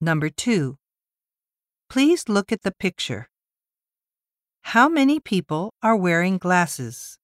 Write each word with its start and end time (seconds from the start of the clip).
Number 0.00 0.30
2. 0.30 0.76
Please 1.90 2.28
look 2.28 2.52
at 2.52 2.62
the 2.62 2.70
picture. 2.70 3.28
How 4.62 4.88
many 4.88 5.18
people 5.18 5.72
are 5.82 5.96
wearing 5.96 6.38
glasses? 6.38 7.17